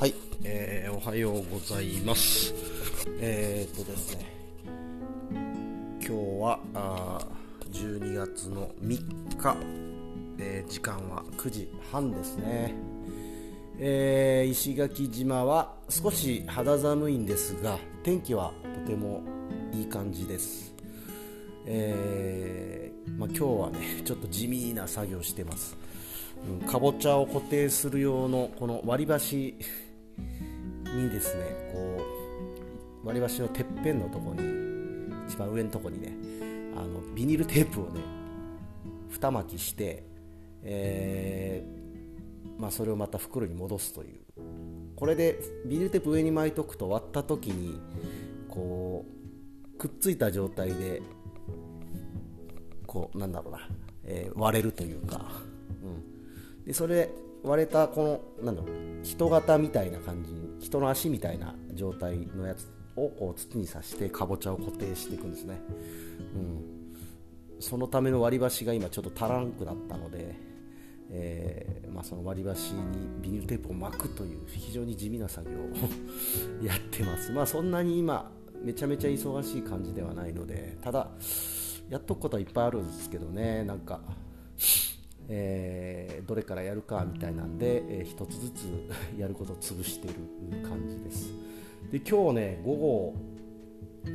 [0.00, 2.54] はい、えー、おはようございます。
[3.20, 4.24] えー、っとですね、
[6.00, 7.26] 今日はあ
[7.70, 9.56] 12月の3日、
[10.38, 12.74] えー、時間は9時半ですね。
[13.78, 18.54] えー、石垣島は少し肌寒いんですが、天気は
[18.86, 19.20] とても
[19.70, 20.74] いい感じです。
[21.66, 25.76] えーまあ、今日はね、ちょっと地味な作業してます。
[26.48, 29.54] うん、かぼちゃを固定する用のこの割り箸
[31.00, 32.00] にですねこ
[33.04, 34.60] う割り箸のてっぺんのとこに
[35.28, 36.12] 一番上のとこにね
[36.76, 38.00] あのビニールテープをね
[39.08, 40.04] 二巻きして、
[40.62, 44.20] えー、まあ、それをまた袋に戻すという。
[44.94, 47.80] これでビニールテープ上に巻いとくと割った時に
[48.48, 49.06] こ
[49.74, 51.00] うくっついた状態で
[52.86, 53.60] こうなんだろうな、
[54.04, 55.22] えー、割れるというか、
[55.82, 57.08] うん、でそれ
[57.42, 58.70] 割れたこのなんだろう
[59.02, 65.60] 人型みたいな感じに人の足みたいな状態のやつを土に刺してかぼちゃを固定していくんですね、
[66.34, 70.34] うん、そのための割り箸が今ちょっと足らんくなったので、
[71.10, 72.82] えー、まあ、その割り箸に
[73.22, 75.70] ビニールテープを巻くという非常に地味な作業を
[76.64, 77.32] やってます。
[77.32, 78.30] まあそんなに今
[78.62, 81.08] めちゃめちゃ忙しい感じではないのでただ
[81.88, 83.64] やっとくことはいっぱいあるんですけどね。
[83.64, 84.00] なんか
[85.32, 88.66] えー、どれからやるかみたいなんで、えー、1つずつ
[89.16, 91.32] やることを潰している感じです。
[91.92, 93.14] で今日ね午後、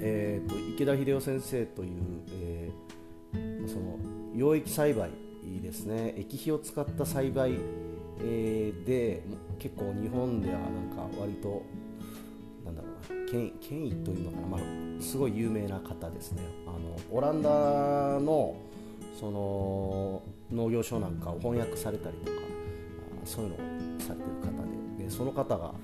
[0.00, 1.90] えーと、池田秀夫先生という、
[2.32, 3.98] えー、その
[4.34, 5.10] 溶液栽培
[5.62, 6.14] ですね。
[6.16, 7.52] 液肥を使った栽培、
[8.20, 9.22] えー、で
[9.60, 11.62] 結構日本ではなんか割と
[12.64, 14.60] なんだろうな権権威というのかな、まあ、
[15.00, 16.42] すごい有名な方ですね。
[16.66, 18.56] あのオランダの
[19.18, 20.22] その
[20.52, 22.38] 農業書なんかを翻訳されたりとか
[23.24, 23.58] そういうのを
[24.00, 24.62] されてる方
[24.98, 25.04] で。
[25.04, 25.74] でその方が、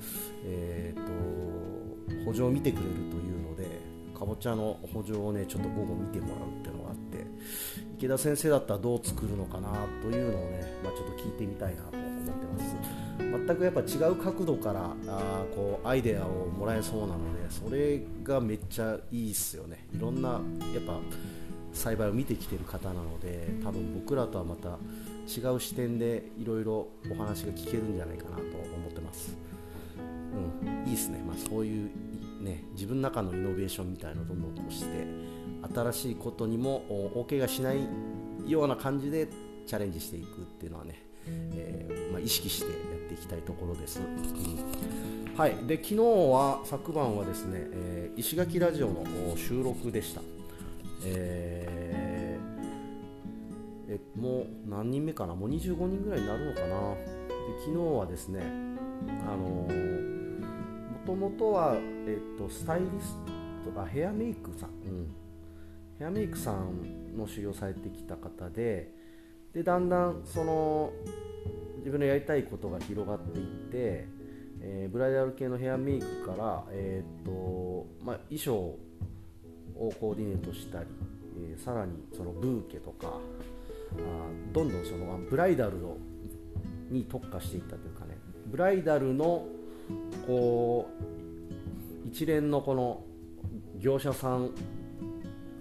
[0.45, 3.81] えーと、補助を見てくれるというので
[4.19, 7.27] かぼちゃの補助をねちょっと午後見てもらうっていうのがあって
[7.99, 9.71] 池田先生だったらどう作るのかな
[10.03, 12.77] というのをね、まあ、ちょっと聞いてみたいなと思ってます。
[13.19, 19.87] 全くやっぱ違う角度からあこうアイデアをもらえそうなのでそれがめっちゃいいっすよね。
[19.95, 20.41] いろんな
[20.75, 20.99] やっぱ
[21.73, 24.79] 栽培を見てきてる方なので多分僕らとはまた
[25.27, 29.37] 違う視点でいろいろお話が聞けるんじゃないかなと思ってます、
[30.63, 31.91] うん、いいですね、まあ、そういう、
[32.41, 35.07] ね、自分の中のイノベーションみたいなのをどんどん起こして
[35.75, 36.85] 新しいことにも
[37.15, 37.89] 大怪我しない
[38.47, 39.29] ような感じで
[39.67, 40.29] チャレンジしていくっ
[40.59, 49.05] ていうのはね、えー、まあ、意識してやっていきたいところです、うん、はい、で昨日は昨晩はですね、えー、石垣ラジオの
[49.37, 50.32] 収録でした。
[51.07, 55.35] えー、えもう何人目かな？
[55.35, 56.67] もう25人ぐらいになるのかな？
[56.67, 58.41] で昨日はですね
[59.27, 59.69] あのも
[61.05, 61.75] ともとは、
[62.07, 63.17] えっと、スタイリス
[63.75, 65.15] トあヘアメイクさん、うん、
[65.99, 68.93] ヘアメイクさんの修行されてきた方で
[69.53, 70.93] でだんだんその
[71.79, 74.07] 自分のやりたいことが広がっていって、
[74.61, 78.79] えー、ブライダル系のヘアメイクから、えーとまあ、衣装
[79.77, 80.87] をコーディネートしたり、
[81.51, 83.19] えー、さらにそのブーケとかあ
[84.53, 85.97] どんどんそのブライダルの
[86.91, 89.47] に特化していったというかねブライダルの
[90.27, 90.89] こ
[92.05, 93.05] う一連のこの
[93.79, 94.51] 業者さん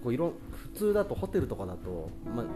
[0.02, 2.46] こういろ普通だとホテルとかだと、まあ、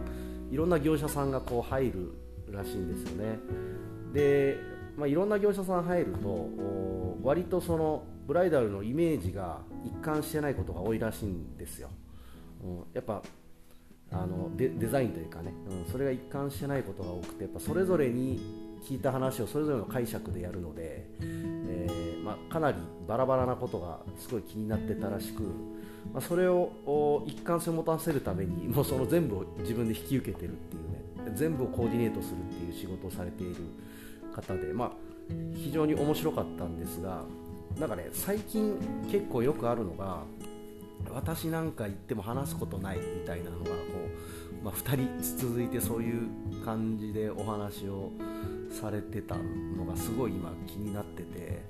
[0.50, 2.12] いろんな業者さんがこう入る
[2.50, 3.38] らしいんですよね。
[4.12, 4.58] で、
[4.96, 6.48] まあ、いろんな業者さん入ると
[7.22, 11.90] 割とそのブライダルのイメージが一貫してないことが多いらしいんですよ、
[12.64, 13.22] うん、やっぱ
[14.12, 18.40] あのデザインというかね、うん、それが一貫してないことが多くてやっぱそれぞれに
[18.84, 22.78] 聞いた話をそれぞれの解釈でやるので、えー、まあ、かなり
[23.08, 25.42] バラバラなことがすごい気になってたらしく、
[26.12, 30.96] まあ、それを一貫性を持たせるために もうその全部を自分で引き受けてるっていうね。
[31.34, 33.56] 全部をコーディネートするっていう仕事をされている
[34.32, 34.92] 方で、まあ、
[35.54, 37.24] 非常に面白かったんですが
[37.78, 38.78] なんかね最近
[39.10, 40.22] 結構よくあるのが
[41.10, 43.72] 私なんか言っても話すことないみたいなのがこ
[44.62, 46.28] う、まあ、2人続いてそういう
[46.64, 48.12] 感じでお話を
[48.70, 51.62] されてたのがすごい今気になってて、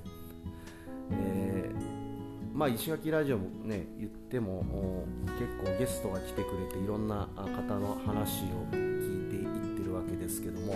[1.10, 5.04] えー、まあ、石垣ラジオもね言っても
[5.38, 10.74] 結構ゲストが来てくれていろんな方の話を聞いていってるわけですけども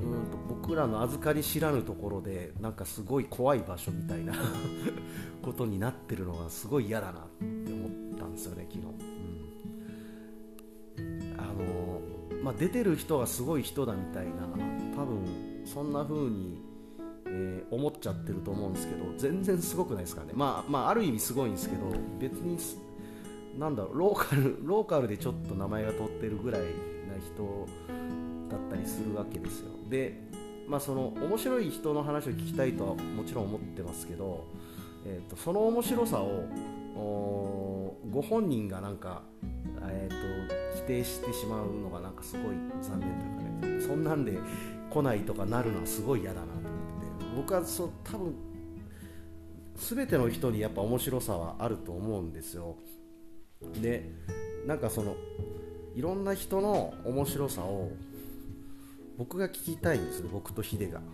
[0.00, 4.34] うんと僕らの預かり知らぬところでなんかすごい怖い場所みたいな
[5.42, 7.22] ことになってるのがすごい嫌だなっ
[7.66, 8.86] て思ったんですよね昨日、
[10.98, 12.00] うん、あの
[12.42, 14.46] まあ、出てる人がすごい人だみたいな
[14.94, 15.24] 多分
[15.64, 16.60] そんな風に、
[17.26, 21.86] えー、思っちゃってると思うんですけど全然すごくないですかね、まあ、まあある意味すごいんですけど
[22.20, 22.56] 別に
[23.58, 26.66] なんだろうローカルローカルでちょっと名前が通ってるぐらいな
[27.18, 27.66] 人
[28.48, 29.75] だったりするわけですよ。
[29.88, 30.20] で
[30.68, 34.44] まあその面白い人の話を聞きたいとはもちろん思ってますけど、
[35.04, 39.22] えーと、その面白さをご本人がなんか、
[39.82, 43.08] えーと、否定してしまうのがなんかすごい残念
[43.60, 44.38] というかねそんなんで
[44.90, 48.34] 来ないとかなるのはすごい嫌だなと思って僕はそ多分
[49.76, 52.76] 全ての人にやっぱ面白さはあると思うんですよ。
[53.80, 54.10] で
[54.66, 55.16] なんかその
[55.94, 57.90] いろんな人の面白さを
[59.18, 61.04] 僕が聞きたいんです僕とヒデが、うん。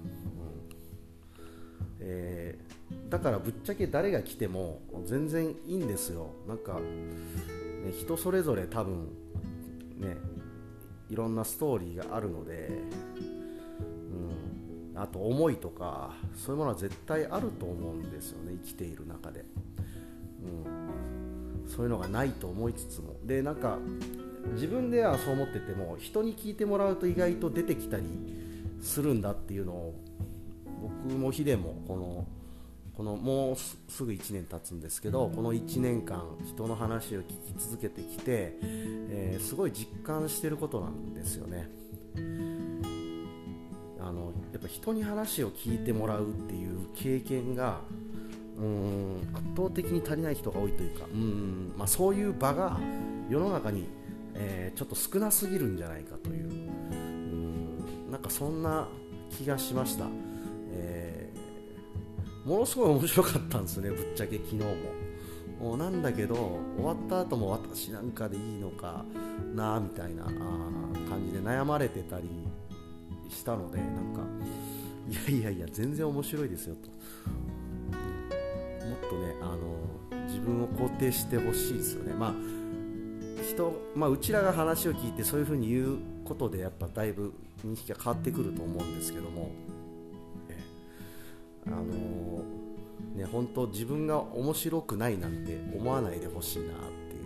[2.01, 6.31] えー、だからぶっちゃけ誰が来ても全然いいんですよ。
[6.49, 9.09] なんか、ね、人それぞれ多分
[9.99, 10.17] ね
[11.09, 12.71] いろんなストーリーがあるので、
[14.95, 19.45] うん、あと思いとかそういうものは絶対あると思うんですよね生きている中で、
[21.65, 23.15] うん、そういうのがないと思いつつも。
[23.25, 23.79] でなんか
[24.55, 28.05] 自分ではそう思ってても人に聞いてもらうと意外と出てきたり
[28.83, 29.95] するんだっていうのを
[31.07, 32.27] 僕もヒデもこの
[32.97, 41.71] このもうすぐ1年経つんですけどこの1年間人の話を聞き続けてきて、えー、すごい実感してることなんですよね。
[43.99, 47.81] あのやっぱ人に話を聞いてもらうっていう経験が
[48.59, 52.79] うん圧倒的に足りない人が多いというかうん、まあ、そういう場が
[53.31, 53.87] 世の中に
[54.35, 56.49] えー、ちょっと少なすぎるんじゃないかという。
[56.49, 56.53] う
[56.97, 58.89] んなんかそんな
[59.31, 60.05] 気がしました、
[60.71, 64.75] えー、ものすごい面白かったんですねぶっちゃけ昨日も。
[65.79, 69.05] なんだけど終わった後も私なんかでいいのか
[69.55, 72.29] なみたいな感じで悩まれてたり
[73.31, 74.23] したのでなんか
[75.09, 76.89] いやいやいや全然面白いですよと。
[76.91, 76.97] も
[78.97, 79.79] っとねあの
[80.27, 82.13] 自分を肯定してほしいですよね。
[82.13, 82.35] まあ
[83.53, 87.33] 人、まあ、うちらが話を聞いてそういうふうに言うことでやっぱだいぶ
[87.65, 89.51] 認識が変わってくると思うんですけども、
[91.67, 97.25] あのー、ね、本当自分が面白くないなんて思わないでほしいなっていう、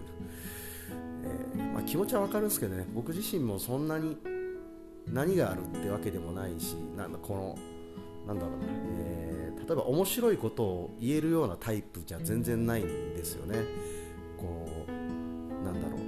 [1.24, 2.86] えー、まあ、気持ちは分かるんですけどね。
[2.94, 4.16] 僕自身もそんなに
[5.08, 7.58] 何があるってわけでもないしなんだこの
[8.26, 8.66] なんだろうな、
[8.98, 13.58] えー、例えば面白いことを言えるようなタイプじゃ全然ないんですよね。
[14.36, 16.05] こうなんだろう。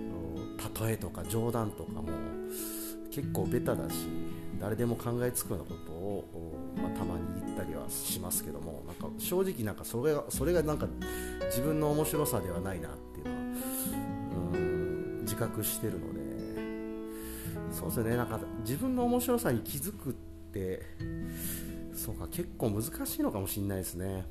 [0.80, 2.08] 例えとか冗談とかも
[3.10, 4.06] 結構ベタだし
[4.60, 6.24] 誰でも考えつくようなことを、
[6.76, 10.86] まあ、たまに言ったりはしますけどもなんか正直なんかそれがそれがなんか
[11.46, 13.38] 自分の面白さではないなっていうのは
[14.54, 16.18] うん自覚してるので
[17.72, 20.12] そうですねなんか自分の面白さに気づくっ
[20.52, 20.82] て
[21.94, 24.26] そうか結構難しいのかもしれないですね。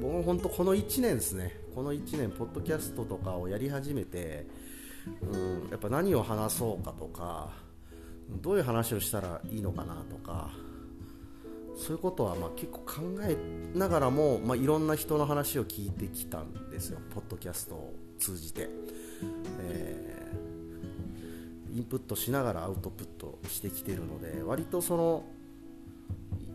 [0.00, 4.46] 僕も本当この1年ですねこの1年ポッドキャストとかをやり始めて
[5.32, 7.50] うんやっぱ何を話そうかとか
[8.42, 10.50] どういう話をしたらいいのかなとか
[11.76, 12.84] そういうことはま結構考
[13.22, 13.36] え
[13.74, 16.98] ながらも、まあ、いろんな人の話を聞いてきたんですよ。
[17.14, 18.68] ポッドキャストを通じて、
[19.60, 25.24] えー、インプットしながらアウトプットしてきてるので割とその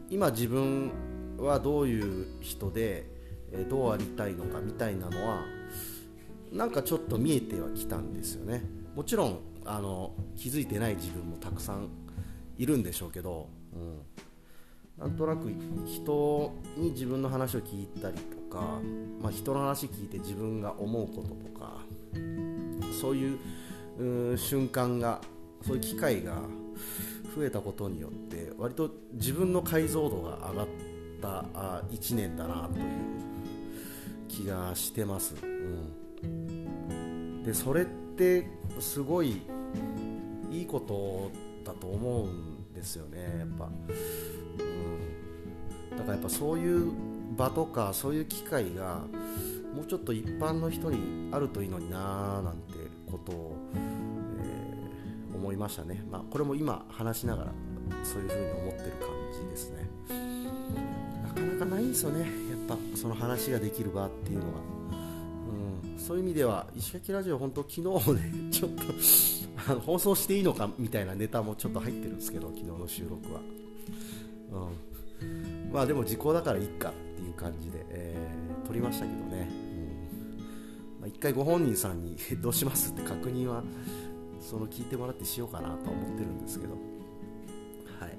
[0.09, 0.91] 今自分
[1.37, 3.05] はどういう人で
[3.69, 5.43] どうありたいのかみたいなのは
[6.51, 8.63] なんかちょっと見えてはきたんですよね。
[8.95, 11.87] もちろんあの気づいてない自分もたくさん
[12.57, 14.01] いるんでしょうけど、うん、
[14.97, 15.51] なんとなく
[15.85, 18.79] 人に自分の話を聞いたりとか、
[19.21, 21.77] まあ、人の話聞いて自分が思うこととか
[22.99, 23.35] そうい
[24.33, 25.21] う瞬間が
[25.65, 26.41] そういう機会が
[27.35, 30.67] 増えたことによって割と自分の解像度が上がっ
[31.21, 31.27] た
[31.89, 32.85] 1年だなという
[34.27, 35.35] 気がしてます。
[35.41, 36.00] うん。
[37.43, 38.47] でそれって
[38.79, 39.41] すごい
[40.51, 41.31] いいこと
[41.65, 43.69] だと思うんですよねやっぱ、う
[45.95, 46.91] ん、だからやっぱそういう
[47.37, 49.01] 場とかそういう機会が
[49.75, 52.73] もうちょっと一般の人にあるといいのになーなんて
[53.09, 57.53] ことを、えー、思いましたね、まあ、これも今話しながら
[58.03, 59.89] そういうふうに思ってる感じですね。
[61.23, 62.29] なかなかないんですよねやっ
[62.67, 64.80] ぱその話ができる場っていうのは。
[65.47, 65.99] うん。
[65.99, 67.81] そういう意味では石垣ラジオ本当昨日
[68.13, 68.83] ねちょっと
[69.67, 73.39] あの放送していいのかみたいなネタもちょっと入ってるんですけど昨日の収録は、
[75.21, 79.47] うん、まあでも時効だからいいかっていう感じで、えー、撮りましたけどね、
[80.97, 81.01] うん。
[81.01, 83.63] まあ、一回ご本人さんにどうしますって確認は
[84.39, 86.73] その聞いてもらってしようかなと思ってるんですけど。
[86.73, 88.17] はい。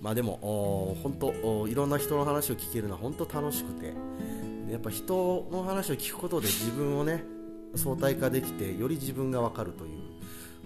[0.00, 3.94] まあでも本当いろんな人の話を聞けるのは本当楽しくて
[4.72, 7.22] やっぱ人の話を聞くことで自分をね
[7.76, 10.00] 相対化できてより自分が分かるという、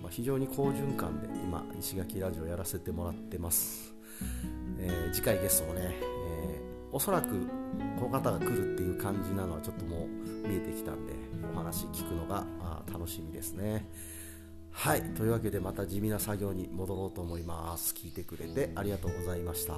[0.01, 3.93] まあ、非常に好循環で今石垣ラジオやらせてもらってます、
[4.79, 7.29] えー、次回ゲストもね、えー、おそらく
[7.99, 11.13] この方が来るっていう感じなのはちょっともう見えてきたんで
[11.53, 12.47] お話聞くのが
[12.93, 13.89] 楽しみですね。
[14.71, 15.03] はい。
[15.15, 17.95] というわけでまた地味な作業に戻ろうと思います。
[17.95, 19.75] 聞いてくれてありがとうございました。